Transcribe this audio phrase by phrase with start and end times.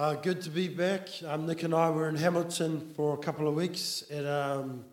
[0.00, 1.10] Uh, good to be back.
[1.26, 4.86] Um, Nick and I were in Hamilton for a couple of weeks at a um,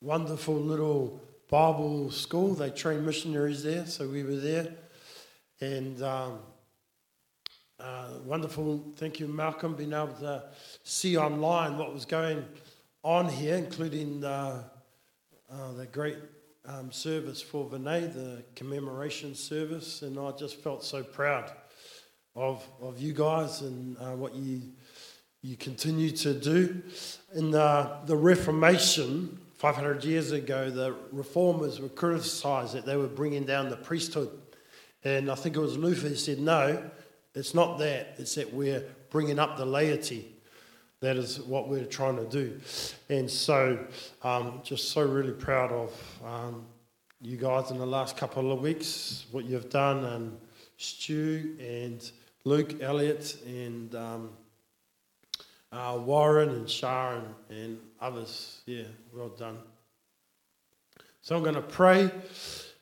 [0.00, 1.20] wonderful little
[1.50, 2.54] Bible school.
[2.54, 4.68] They train missionaries there, so we were there.
[5.60, 6.38] And um,
[7.80, 10.44] uh, wonderful, thank you, Malcolm, being able to
[10.84, 12.44] see online what was going
[13.02, 14.62] on here, including uh,
[15.76, 16.18] the great
[16.66, 20.02] um, service for Vinay, the commemoration service.
[20.02, 21.50] And I just felt so proud
[22.36, 24.60] of, of you guys and uh, what you,
[25.42, 26.82] you continue to do.
[27.34, 33.44] In the, the Reformation, 500 years ago, the reformers were criticized that they were bringing
[33.44, 34.30] down the priesthood.
[35.02, 36.90] And I think it was Luther who said, no,
[37.34, 40.32] it's not that, it's that we're bringing up the laity.
[41.00, 42.60] That is what we're trying to do.
[43.08, 43.86] And so,
[44.22, 46.66] um, just so really proud of um,
[47.20, 50.38] you guys in the last couple of weeks, what you've done, and
[50.76, 52.10] Stu and
[52.46, 54.30] Luke, Elliot, and um,
[55.72, 58.62] uh, Warren and Sharon and others.
[58.66, 59.58] Yeah, well done.
[61.22, 62.08] So I'm going to pray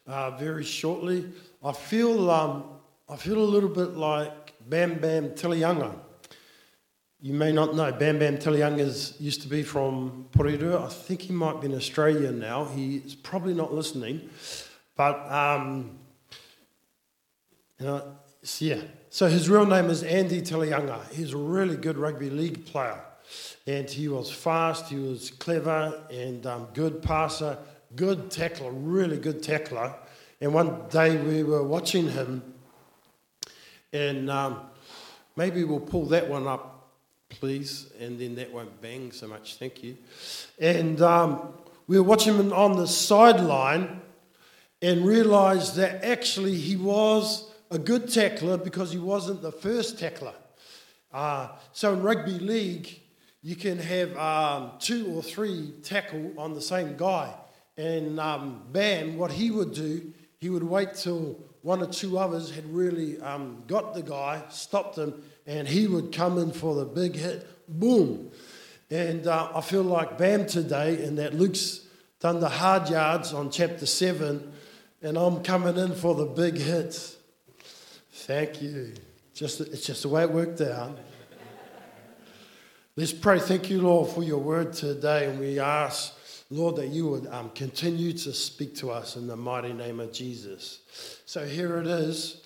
[0.06, 1.32] uh, very shortly.
[1.64, 2.64] I feel um,
[3.08, 5.96] I feel a little bit like Bam Bam Tilianga.
[7.22, 10.84] You may not know Bam Bam Tilianga used to be from Porirua.
[10.84, 12.66] I think he might be in Australia now.
[12.66, 14.28] He's probably not listening,
[14.94, 16.00] but um,
[17.78, 18.16] you know,
[18.60, 18.82] yeah.
[19.08, 21.10] So his real name is Andy Tilianga.
[21.10, 23.00] He's a really good rugby league player.
[23.66, 27.56] And he was fast, he was clever, and um, good passer,
[27.96, 29.94] good tackler, really good tackler.
[30.42, 32.42] And one day we were watching him,
[33.94, 34.60] and um,
[35.36, 36.90] maybe we'll pull that one up,
[37.30, 39.54] please, and then that won't bang so much.
[39.54, 39.96] Thank you.
[40.60, 41.54] And um,
[41.86, 44.02] we were watching him on the sideline
[44.82, 50.34] and realized that actually he was a good tackler because he wasn't the first tackler.
[51.12, 53.00] Uh, so in rugby league,
[53.42, 57.32] you can have um, two or three tackle on the same guy.
[57.76, 62.50] And um, Bam, what he would do, he would wait till one or two others
[62.50, 66.84] had really um, got the guy, stopped him, and he would come in for the
[66.84, 67.46] big hit.
[67.68, 68.30] Boom.
[68.90, 71.80] And uh, I feel like Bam today, and that Luke's
[72.20, 74.52] done the hard yards on chapter 7,
[75.02, 77.16] and I'm coming in for the big hits.
[78.14, 78.94] Thank you.
[79.34, 80.96] Just, it's just the way it worked out.
[82.96, 83.40] Let's pray.
[83.40, 85.28] Thank you, Lord, for your word today.
[85.28, 86.14] And we ask,
[86.48, 90.12] Lord, that you would um, continue to speak to us in the mighty name of
[90.12, 90.78] Jesus.
[91.26, 92.40] So here it is.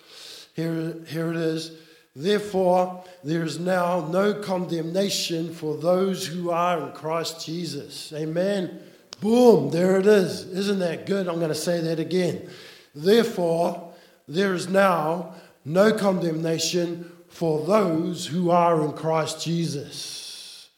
[0.55, 1.77] Here, here it is.
[2.15, 8.11] Therefore, there is now no condemnation for those who are in Christ Jesus.
[8.11, 8.81] Amen.
[9.21, 10.45] Boom, there it is.
[10.45, 11.27] Isn't that good?
[11.27, 12.49] I'm going to say that again.
[12.95, 13.93] Therefore,
[14.27, 15.35] there is now
[15.65, 20.69] no condemnation for those who are in Christ Jesus.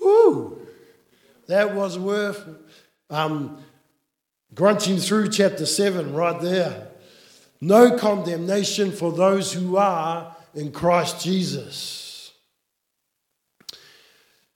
[0.00, 0.66] Woo!
[1.46, 2.46] That was worth
[3.08, 3.58] um,
[4.54, 6.88] grunting through chapter 7 right there.
[7.60, 12.32] No condemnation for those who are in Christ Jesus.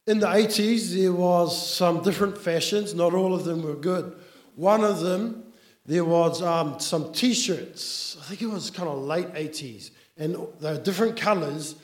[0.06, 2.94] In the 80s, there was some different fashions.
[2.94, 4.14] Not all of them were good.
[4.54, 5.44] One of them
[5.86, 8.16] there was um, some T-shirts.
[8.18, 11.74] I think it was kind of late 80s, and they were different colours.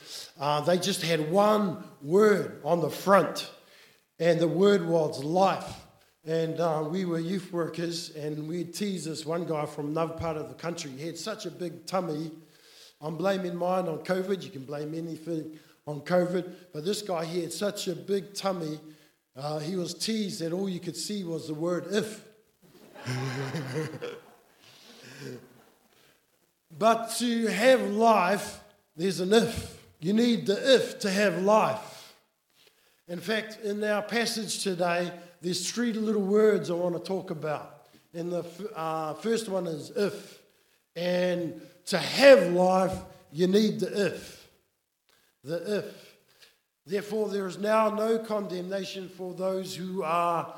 [0.41, 3.50] Uh, they just had one word on the front,
[4.19, 5.75] and the word was life.
[6.25, 10.38] And uh, we were youth workers, and we teased this one guy from another part
[10.38, 10.91] of the country.
[10.93, 12.31] He had such a big tummy.
[13.03, 14.43] I'm blaming mine on COVID.
[14.43, 16.50] You can blame anything on COVID.
[16.72, 18.81] But this guy, he had such a big tummy.
[19.37, 22.29] Uh, he was teased that all you could see was the word if.
[26.78, 28.61] but to have life,
[28.97, 29.78] there's an if.
[30.00, 32.15] You need the if to have life.
[33.09, 35.12] In fact, in our passage today,
[35.43, 37.87] there's three little words I want to talk about.
[38.15, 38.44] And the
[38.75, 40.41] uh, first one is if.
[40.97, 42.97] And to have life,
[43.32, 44.49] you need the if.
[45.44, 46.17] The if.
[46.87, 50.55] Therefore, there is now no condemnation for those who are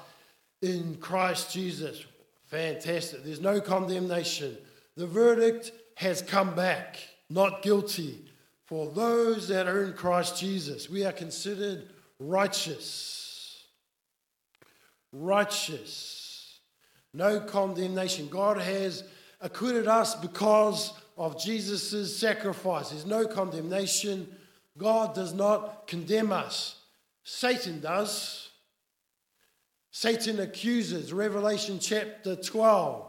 [0.63, 2.05] in Christ Jesus.
[2.53, 3.25] Fantastic.
[3.25, 4.59] There's no condemnation.
[4.95, 6.99] The verdict has come back,
[7.31, 8.27] not guilty.
[8.67, 11.89] For those that are in Christ Jesus, we are considered
[12.19, 13.65] righteous.
[15.15, 16.59] Righteous.
[17.15, 18.29] No condemnation.
[18.29, 19.05] God has
[19.41, 22.91] acquitted us because of Jesus' sacrifice.
[22.91, 24.29] There's no condemnation.
[24.77, 26.77] God does not condemn us.
[27.25, 28.51] Satan does.
[29.93, 31.13] Satan accuses.
[31.13, 33.07] Revelation chapter 12.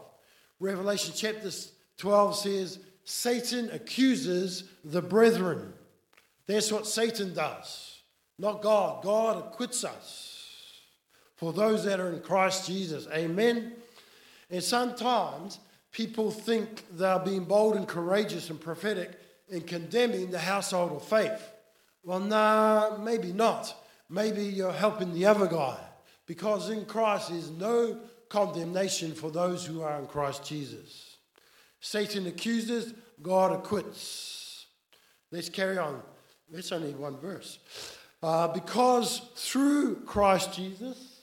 [0.59, 1.49] Revelation chapter
[1.97, 5.73] 12 says, Satan accuses the brethren.
[6.45, 8.01] That's what Satan does,
[8.37, 9.01] not God.
[9.01, 10.81] God acquits us
[11.37, 13.07] for those that are in Christ Jesus.
[13.13, 13.73] Amen.
[14.49, 15.59] And sometimes
[15.91, 19.11] people think they're being bold and courageous and prophetic
[19.47, 21.53] in condemning the household of faith.
[22.03, 23.73] Well, nah, maybe not.
[24.09, 25.77] Maybe you're helping the other guy
[26.25, 27.99] because in Christ there's no
[28.29, 31.17] condemnation for those who are in Christ Jesus.
[31.79, 34.65] Satan accuses, God acquits.
[35.31, 36.01] Let's carry on.
[36.49, 37.59] That's only one verse.
[38.21, 41.21] Uh, because through Christ Jesus,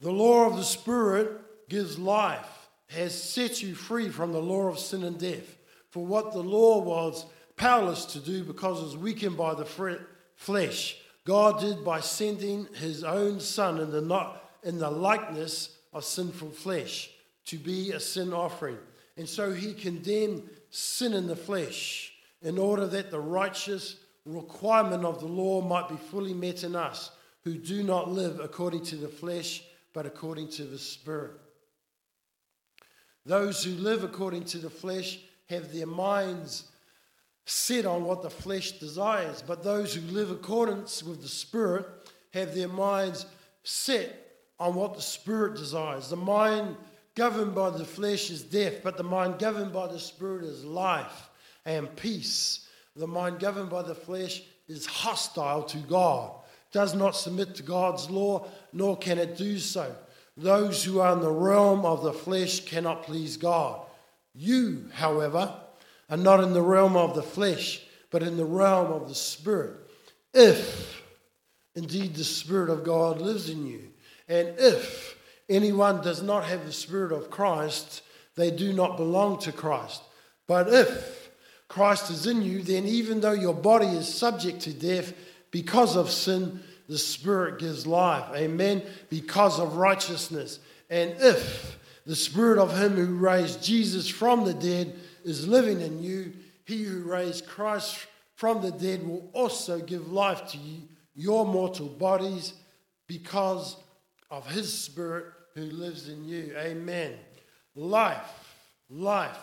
[0.00, 4.78] the law of the Spirit gives life, has set you free from the law of
[4.78, 5.56] sin and death.
[5.90, 7.26] For what the law was
[7.56, 9.98] powerless to do because it was weakened by the
[10.36, 14.30] flesh, God did by sending his own Son in the,
[14.64, 17.10] in the likeness of sinful flesh
[17.46, 18.78] to be a sin offering.
[19.16, 25.20] And so he condemned sin in the flesh in order that the righteous requirement of
[25.20, 27.10] the law might be fully met in us
[27.44, 31.32] who do not live according to the flesh but according to the Spirit.
[33.26, 36.64] Those who live according to the flesh have their minds
[37.44, 41.86] set on what the flesh desires, but those who live accordance with the Spirit
[42.32, 43.26] have their minds
[43.64, 46.08] set on what the Spirit desires.
[46.08, 46.76] The mind
[47.14, 51.30] governed by the flesh is death, but the mind governed by the Spirit is life
[51.64, 52.68] and peace.
[52.96, 56.32] The mind governed by the flesh is hostile to God,
[56.72, 59.94] does not submit to God's law, nor can it do so.
[60.36, 63.80] Those who are in the realm of the flesh cannot please God.
[64.34, 65.54] You, however,
[66.12, 67.80] are not in the realm of the flesh,
[68.10, 69.76] but in the realm of the Spirit.
[70.34, 71.02] If
[71.74, 73.80] indeed the Spirit of God lives in you,
[74.28, 75.16] and if
[75.48, 78.02] anyone does not have the Spirit of Christ,
[78.34, 80.02] they do not belong to Christ.
[80.46, 81.30] But if
[81.66, 85.14] Christ is in you, then even though your body is subject to death
[85.50, 88.26] because of sin, the Spirit gives life.
[88.34, 88.82] Amen.
[89.08, 90.58] Because of righteousness.
[90.90, 96.02] And if the Spirit of Him who raised Jesus from the dead is living in
[96.02, 96.32] you,
[96.64, 100.82] He who raised Christ from the dead will also give life to you,
[101.14, 102.54] your mortal bodies
[103.06, 103.76] because
[104.30, 106.54] of His Spirit who lives in you.
[106.58, 107.14] Amen.
[107.74, 108.56] Life,
[108.88, 109.38] life.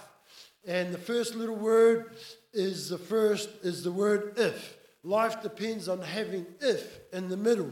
[0.68, 2.12] And the first little word
[2.54, 4.78] is the first is the word if.
[5.04, 7.72] Life depends on having if in the middle.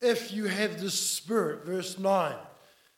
[0.00, 2.34] If you have the Spirit, verse 9.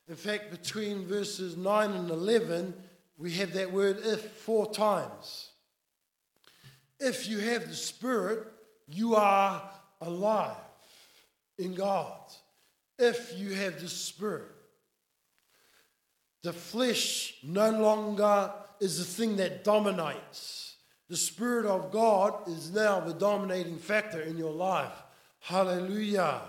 [0.08, 2.74] In fact, between verses 9 and 11,
[3.18, 5.50] we have that word if four times.
[6.98, 8.46] If you have the Spirit,
[8.88, 9.62] you are
[10.00, 10.56] alive
[11.58, 12.20] in God.
[12.98, 14.52] If you have the Spirit,
[16.42, 20.76] the flesh no longer is the thing that dominates.
[21.08, 24.92] The Spirit of God is now the dominating factor in your life.
[25.40, 26.40] Hallelujah.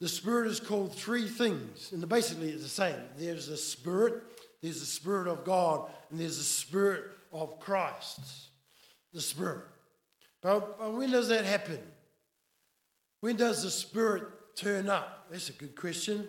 [0.00, 2.96] The Spirit is called three things, and basically it's the same.
[3.18, 4.22] There's a Spirit,
[4.62, 8.20] there's the Spirit of God, and there's the Spirit of Christ.
[9.12, 9.64] The Spirit.
[10.42, 11.78] But, but when does that happen?
[13.20, 14.24] When does the Spirit
[14.56, 15.26] turn up?
[15.30, 16.26] That's a good question.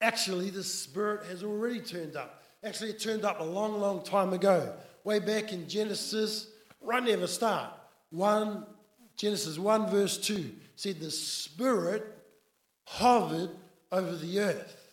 [0.00, 2.42] Actually, the Spirit has already turned up.
[2.62, 4.74] Actually, it turned up a long, long time ago
[5.04, 6.48] way back in Genesis,
[6.80, 7.72] right near the start.
[8.10, 8.66] 1,
[9.16, 12.04] Genesis 1, verse 2 said, The Spirit
[12.84, 13.50] hovered
[13.92, 14.85] over the earth.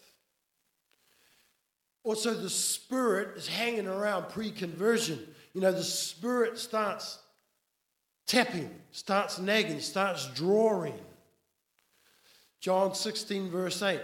[2.03, 5.19] Also, the Spirit is hanging around pre conversion.
[5.53, 7.19] You know, the Spirit starts
[8.27, 11.00] tapping, starts nagging, starts drawing.
[12.60, 14.00] John 16, verse 8.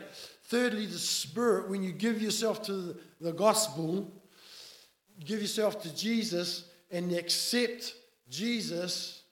[0.46, 4.12] Thirdly, the Spirit, when you give yourself to the gospel,
[5.24, 7.94] give yourself to Jesus and accept
[8.30, 9.24] Jesus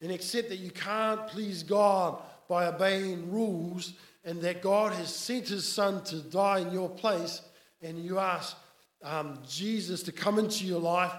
[0.00, 5.48] and accept that you can't please God by obeying rules and that God has sent
[5.48, 7.40] his son to die in your place
[7.82, 8.56] and you ask
[9.02, 11.12] um, Jesus to come into your life,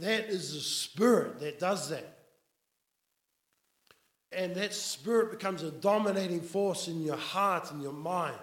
[0.00, 2.18] that is the spirit that does that.
[4.32, 8.34] And that spirit becomes a dominating force in your heart and your mind.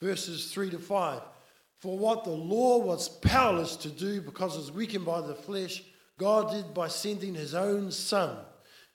[0.00, 1.22] Verses 3 to 5.
[1.78, 5.82] For what the law was powerless to do because it was weakened by the flesh,
[6.18, 8.36] God did by sending his own Son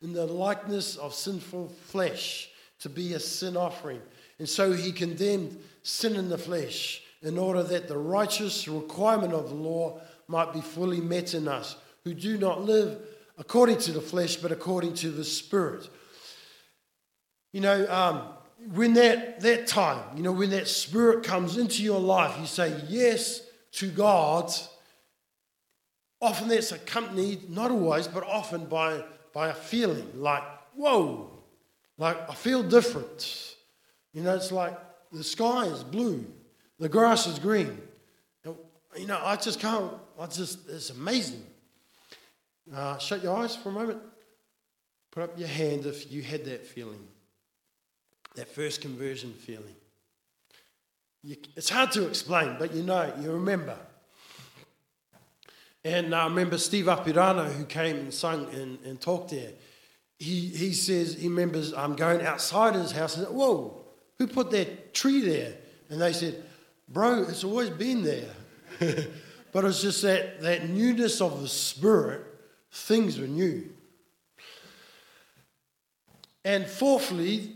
[0.01, 2.49] in the likeness of sinful flesh
[2.79, 4.01] to be a sin offering.
[4.39, 9.49] And so he condemned sin in the flesh in order that the righteous requirement of
[9.49, 12.99] the law might be fully met in us, who do not live
[13.37, 15.89] according to the flesh, but according to the Spirit.
[17.53, 18.23] You know, um,
[18.73, 22.75] when that, that time, you know, when that spirit comes into your life, you say
[22.89, 23.41] yes
[23.73, 24.51] to God,
[26.19, 29.03] often that's accompanied, not always, but often by,
[29.33, 30.43] by a feeling like,
[30.75, 31.31] whoa,
[31.97, 33.55] like I feel different.
[34.13, 34.77] You know, it's like
[35.11, 36.25] the sky is blue,
[36.79, 37.81] the grass is green.
[38.95, 41.45] You know, I just can't, I just, it's amazing.
[42.73, 43.99] Uh, shut your eyes for a moment.
[45.11, 47.07] Put up your hand if you had that feeling,
[48.35, 49.75] that first conversion feeling.
[51.23, 53.77] You, it's hard to explain, but you know, you remember.
[55.83, 59.51] And I remember Steve Apirana, who came and sung and, and talked there,
[60.19, 63.86] he, he says he remembers I'm um, going outside his house and Whoa,
[64.19, 65.53] who put that tree there?
[65.89, 66.43] And they said,
[66.89, 68.29] Bro, it's always been there.
[69.51, 72.23] but it's just that, that newness of the Spirit,
[72.71, 73.69] things were new.
[76.45, 77.55] And fourthly,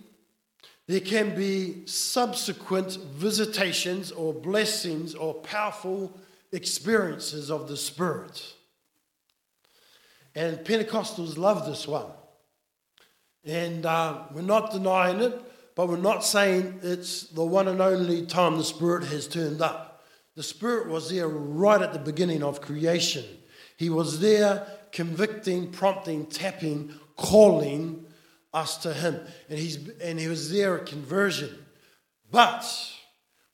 [0.88, 6.20] there can be subsequent visitations or blessings or powerful
[6.52, 8.54] experiences of the Spirit.
[10.36, 12.12] And Pentecostals love this one.
[13.46, 15.42] And uh, we're not denying it,
[15.76, 20.04] but we're not saying it's the one and only time the Spirit has turned up.
[20.36, 23.26] The Spirit was there right at the beginning of creation.
[23.78, 28.06] He was there convicting, prompting, tapping, calling
[28.54, 29.20] us to Him.
[29.50, 31.58] And, he's, and He was there at conversion.
[32.30, 32.66] But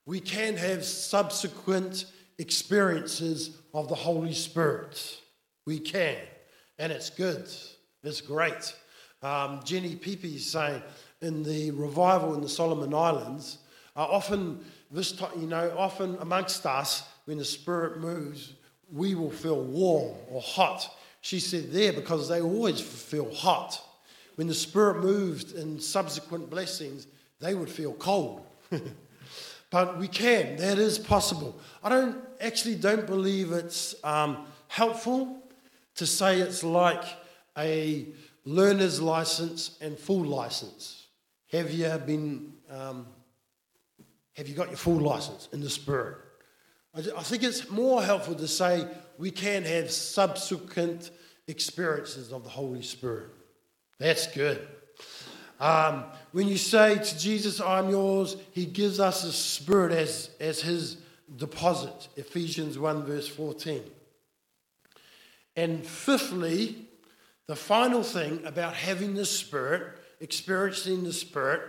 [0.05, 2.05] we can have subsequent
[2.37, 5.19] experiences of the Holy Spirit.
[5.65, 6.17] We can.
[6.79, 7.47] And it's good.
[8.03, 8.75] It's great.
[9.21, 10.81] Um, Jenny is saying
[11.21, 13.59] in the revival in the Solomon Islands,
[13.95, 18.53] often this time, you know, often amongst us, when the Spirit moves,
[18.91, 20.97] we will feel warm or hot.
[21.21, 23.81] She said there because they always feel hot.
[24.35, 27.07] When the Spirit moved in subsequent blessings,
[27.39, 28.45] they would feel cold.
[29.69, 31.59] but we can, that is possible.
[31.83, 35.41] I don't actually don't believe it's um, helpful
[35.95, 37.03] to say it's like
[37.57, 38.05] a
[38.45, 41.06] learner's license and full license.
[41.51, 43.07] Have you been, um,
[44.35, 46.17] have you got your full license in the Spirit?
[46.93, 48.87] I think it's more helpful to say
[49.17, 51.11] we can have subsequent
[51.47, 53.29] experiences of the Holy Spirit.
[53.99, 54.67] That's good.
[55.59, 60.61] Um, when you say to Jesus, I'm yours, he gives us the Spirit as, as
[60.61, 60.97] his
[61.35, 62.09] deposit.
[62.15, 63.83] Ephesians 1, verse 14.
[65.55, 66.87] And fifthly,
[67.47, 71.61] the final thing about having the Spirit, experiencing the Spirit,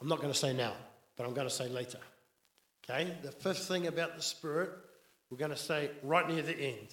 [0.00, 0.74] I'm not going to say now,
[1.16, 1.98] but I'm going to say later.
[2.84, 3.16] Okay?
[3.22, 4.70] The fifth thing about the Spirit,
[5.30, 6.88] we're going to say right near the end.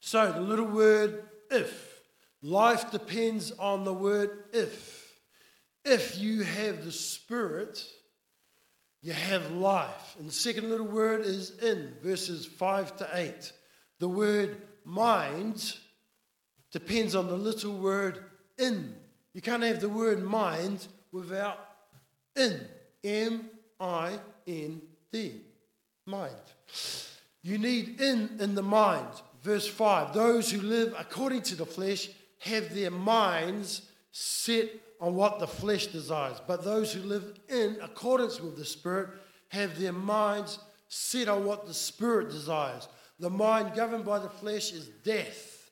[0.00, 2.00] So, the little word if.
[2.42, 5.14] Life depends on the word if.
[5.84, 7.84] If you have the Spirit,
[9.00, 10.16] you have life.
[10.18, 13.52] And the second little word is in, verses 5 to 8.
[13.98, 15.76] The word mind
[16.72, 18.24] depends on the little word
[18.62, 18.94] in.
[19.34, 21.58] You can't have the word mind without
[22.36, 22.60] in.
[23.04, 23.50] M
[23.80, 24.80] I N
[25.12, 25.40] D.
[26.06, 26.34] Mind.
[27.42, 29.08] You need in in the mind.
[29.42, 34.68] Verse 5 Those who live according to the flesh have their minds set
[35.00, 39.10] on what the flesh desires, but those who live in accordance with the Spirit
[39.48, 42.88] have their minds set on what the Spirit desires.
[43.18, 45.62] The mind governed by the flesh is death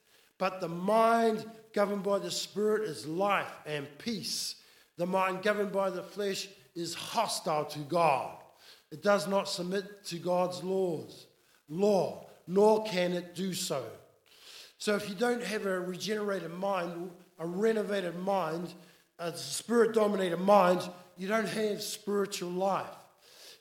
[0.41, 4.57] but the mind governed by the Spirit is life and peace.
[4.97, 8.37] The mind governed by the flesh is hostile to God.
[8.91, 11.27] It does not submit to God's laws,
[11.69, 13.85] law, nor can it do so.
[14.79, 18.73] So if you don't have a regenerated mind, a renovated mind,
[19.19, 22.87] a spirit dominated mind, you don't have spiritual life.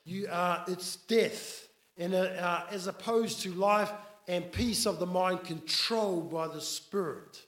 [0.06, 1.68] You, uh, it's death.
[1.98, 3.92] And uh, uh, as opposed to life,
[4.30, 7.42] and peace of the mind controlled by the Spirit.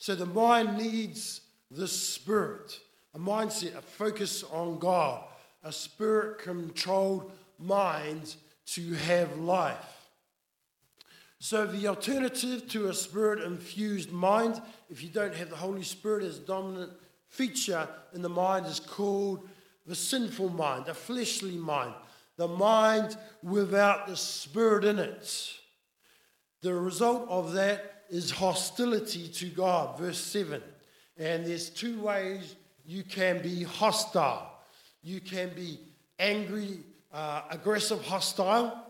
[0.00, 2.80] So the mind needs the Spirit,
[3.14, 5.22] a mindset, a focus on God,
[5.62, 10.08] a spirit controlled mind to have life.
[11.38, 16.24] So, the alternative to a spirit infused mind, if you don't have the Holy Spirit
[16.24, 16.92] as dominant
[17.28, 19.46] feature in the mind, is called
[19.86, 21.92] the sinful mind, the fleshly mind,
[22.38, 25.52] the mind without the Spirit in it.
[26.62, 30.62] The result of that is hostility to God, verse 7.
[31.16, 34.50] And there's two ways you can be hostile.
[35.02, 35.80] You can be
[36.18, 36.80] angry,
[37.12, 38.86] uh, aggressive, hostile.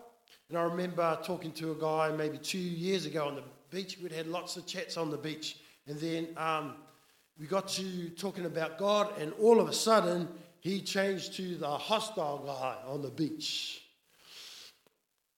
[0.48, 3.98] And I remember talking to a guy maybe two years ago on the beach.
[4.02, 5.58] We'd had lots of chats on the beach.
[5.86, 6.74] And then um,
[7.38, 10.28] we got to talking about God, and all of a sudden,
[10.60, 13.82] he changed to the hostile guy on the beach.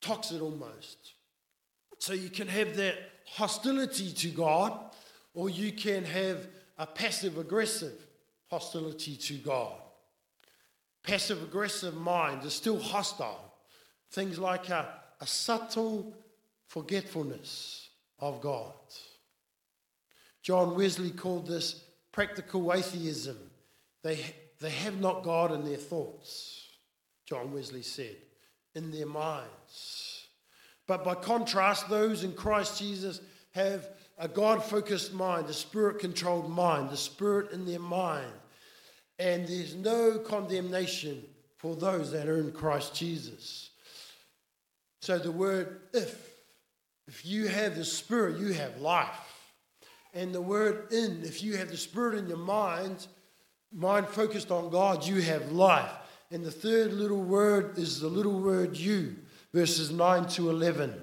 [0.01, 1.15] Toxic almost.
[1.99, 2.97] So you can have that
[3.33, 4.79] hostility to God,
[5.35, 6.47] or you can have
[6.79, 7.95] a passive aggressive
[8.51, 9.73] hostility to God.
[11.03, 13.55] Passive aggressive mind is still hostile.
[14.11, 14.87] Things like a,
[15.21, 16.15] a subtle
[16.69, 18.75] forgetfulness of God.
[20.43, 23.39] John Wesley called this practical atheism.
[24.03, 24.21] They,
[24.61, 26.69] they have not God in their thoughts,
[27.25, 28.17] John Wesley said,
[28.75, 30.12] in their minds.
[30.87, 33.21] But by contrast, those in Christ Jesus
[33.53, 38.33] have a God focused mind, a spirit controlled mind, the spirit in their mind.
[39.19, 41.23] And there's no condemnation
[41.57, 43.71] for those that are in Christ Jesus.
[45.01, 46.31] So the word if,
[47.07, 49.09] if you have the spirit, you have life.
[50.15, 53.07] And the word in, if you have the spirit in your mind,
[53.73, 55.91] mind focused on God, you have life.
[56.31, 59.17] And the third little word is the little word you,
[59.53, 61.01] verses 9 to 11.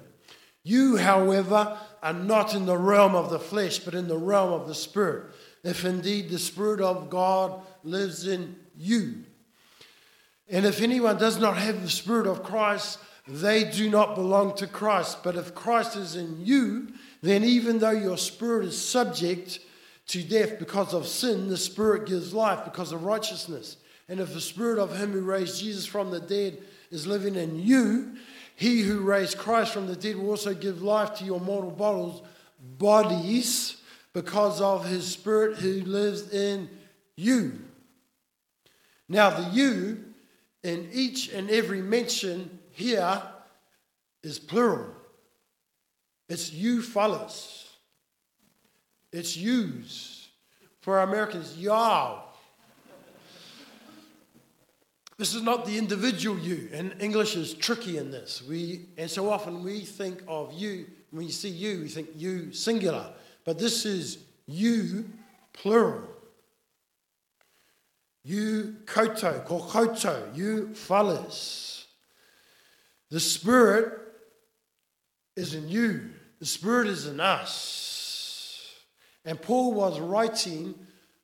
[0.62, 4.68] You, however, are not in the realm of the flesh, but in the realm of
[4.68, 5.32] the Spirit,
[5.64, 9.24] if indeed the Spirit of God lives in you.
[10.48, 14.66] And if anyone does not have the Spirit of Christ, they do not belong to
[14.66, 15.22] Christ.
[15.22, 16.88] But if Christ is in you,
[17.22, 19.60] then even though your spirit is subject
[20.08, 23.76] to death because of sin, the Spirit gives life because of righteousness.
[24.08, 26.58] And if the Spirit of Him who raised Jesus from the dead
[26.90, 28.16] is living in you,
[28.60, 32.22] he who raised Christ from the dead will also give life to your mortal
[32.76, 33.80] bodies
[34.12, 36.68] because of his Spirit who lives in
[37.16, 37.58] you.
[39.08, 40.04] Now, the you
[40.62, 43.22] in each and every mention here
[44.22, 44.92] is plural.
[46.28, 47.66] It's you fellas.
[49.10, 50.28] It's yous.
[50.82, 52.29] For Americans, y'all.
[55.20, 58.42] This is not the individual you, and English is tricky in this.
[58.48, 62.54] We, and so often we think of you, when you see you, we think you
[62.54, 63.12] singular,
[63.44, 65.10] but this is you
[65.52, 66.08] plural.
[68.24, 71.86] You koutou, kokoto, you fellas.
[73.10, 73.92] The Spirit
[75.36, 78.74] is in you, the Spirit is in us.
[79.26, 80.74] And Paul was writing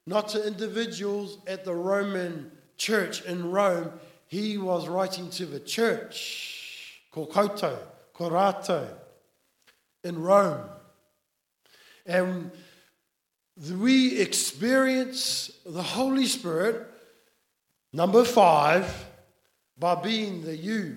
[0.06, 3.92] not to individuals at the Roman church in Rome,
[4.26, 7.78] he was writing to the church, Kokoto,
[8.14, 8.88] Korato,
[10.02, 10.68] in Rome.
[12.04, 12.50] And
[13.72, 16.86] we experience the Holy Spirit,
[17.92, 19.06] number five,
[19.78, 20.96] by being the you,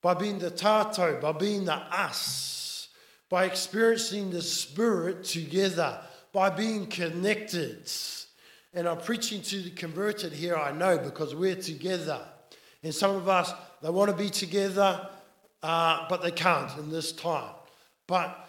[0.00, 2.88] by being the tātou, by being the us,
[3.28, 6.00] by experiencing the Spirit together,
[6.32, 7.90] by being connected.
[8.74, 12.20] And I'm preaching to the converted here, I know, because we're together.
[12.82, 15.08] And some of us, they want to be together,
[15.62, 17.54] uh, but they can't in this time.
[18.06, 18.48] But,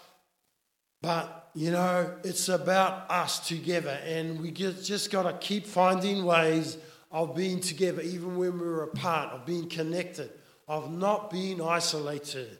[1.01, 3.99] but, you know, it's about us together.
[4.05, 6.77] And we just, just got to keep finding ways
[7.11, 10.31] of being together, even when we're apart, of being connected,
[10.67, 12.57] of not being isolated.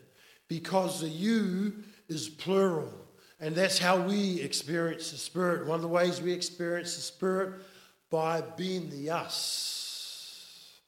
[0.49, 3.02] Because the you is plural.
[3.43, 5.67] And that's how we experience the Spirit.
[5.67, 7.55] One of the ways we experience the Spirit
[8.09, 10.79] by being the us.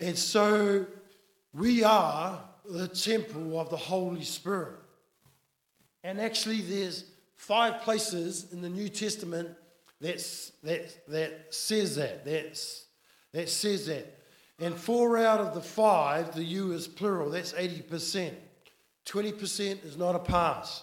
[0.00, 0.86] And so
[1.52, 4.76] we are the temple of the Holy Spirit.
[6.02, 7.04] And actually, there's
[7.36, 9.50] five places in the New Testament
[10.00, 12.24] that's, that, that says that.
[12.24, 12.86] That's,
[13.32, 14.20] that says that.
[14.58, 17.28] And four out of the five, the you is plural.
[17.28, 18.32] That's 80%.
[19.06, 20.82] 20% is not a pass.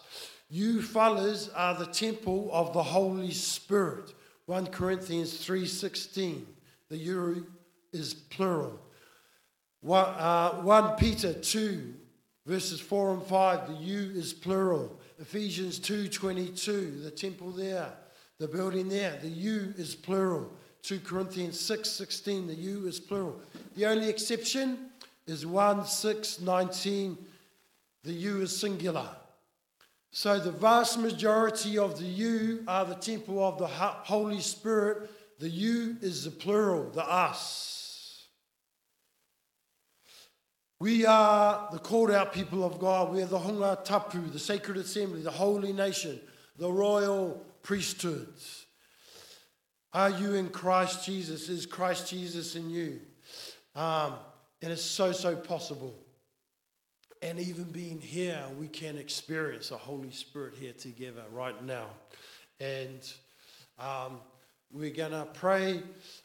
[0.50, 4.14] You fellas are the temple of the Holy Spirit.
[4.48, 6.44] 1 Corinthians 3.16.
[6.90, 7.48] The you
[7.94, 8.80] is plural.
[9.82, 11.94] 1, uh, 1 Peter 2,
[12.46, 13.68] verses 4 and 5.
[13.70, 15.00] The you is plural.
[15.20, 17.04] Ephesians 2.22.
[17.04, 17.92] The temple there.
[18.38, 19.18] The building there.
[19.22, 20.52] The you is plural.
[20.84, 22.48] 2 Corinthians 6.16.
[22.48, 23.40] The you is plural.
[23.76, 24.90] The only exception
[25.28, 27.18] is 1 6 19
[28.04, 29.10] the you is singular.
[30.12, 35.10] So the vast majority of the you are the temple of the Holy Spirit.
[35.40, 38.28] The you is the plural, the us.
[40.80, 43.14] We are the called out people of God.
[43.14, 46.20] We are the Hunga Tapu, the sacred assembly, the holy nation,
[46.58, 48.34] the royal priesthood.
[49.94, 51.50] Are you in Christ Jesus?
[51.50, 53.00] Is Christ Jesus in you?
[53.76, 54.16] Um,
[54.62, 55.96] and it's so, so possible.
[57.22, 61.86] And even being here, we can experience the Holy Spirit here together right now.
[62.60, 63.14] And
[63.78, 64.20] um,
[64.72, 65.84] we're going to pray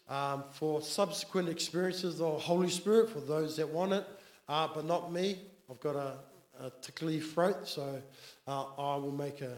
[0.09, 4.06] um, for subsequent experiences of Holy Spirit for those that want it,
[4.48, 5.38] uh, but not me.
[5.70, 6.14] I've got a,
[6.61, 8.00] a tickly throat, so
[8.46, 9.56] uh, I will make a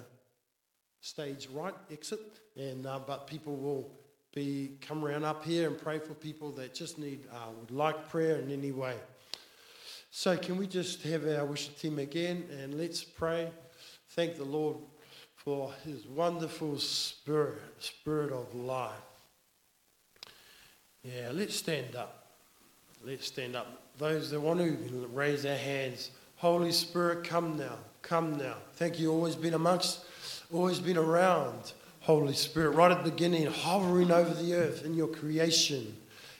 [1.00, 2.20] stage right exit,
[2.56, 3.90] and uh, but people will
[4.34, 8.08] be come around up here and pray for people that just need uh, would like
[8.08, 8.94] prayer in any way.
[10.10, 13.50] So can we just have our worship team again and let's pray.
[14.10, 14.76] Thank the Lord
[15.36, 18.92] for His wonderful Spirit, Spirit of life.
[21.02, 22.26] Yeah, let's stand up.
[23.04, 23.82] Let's stand up.
[23.98, 26.10] Those that want to raise their hands.
[26.36, 27.78] Holy Spirit, come now.
[28.02, 28.56] Come now.
[28.74, 29.12] Thank you.
[29.12, 30.04] Always been amongst,
[30.52, 31.72] always been around.
[32.00, 35.96] Holy Spirit, right at the beginning, hovering over the earth in your creation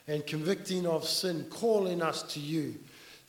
[0.07, 2.75] and convicting of sin, calling us to you.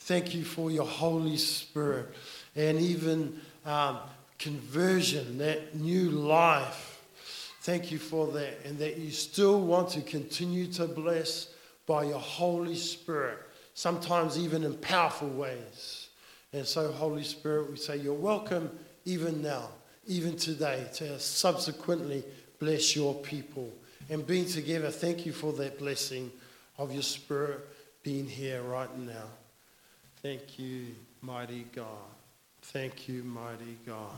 [0.00, 2.08] Thank you for your Holy Spirit
[2.56, 3.98] and even um,
[4.38, 7.02] conversion, that new life.
[7.60, 11.52] Thank you for that, and that you still want to continue to bless
[11.86, 13.38] by your Holy Spirit,
[13.74, 16.08] sometimes even in powerful ways.
[16.52, 18.70] And so, Holy Spirit, we say you're welcome
[19.04, 19.68] even now,
[20.06, 22.24] even today, to subsequently
[22.58, 23.70] bless your people.
[24.08, 26.32] And being together, thank you for that blessing
[26.78, 27.60] of your Spirit
[28.02, 29.26] being here right now.
[30.22, 30.86] Thank you,
[31.22, 31.86] mighty God.
[32.62, 34.12] Thank you, mighty God.